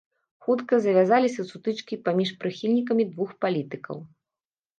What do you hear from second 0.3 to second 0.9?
Хутка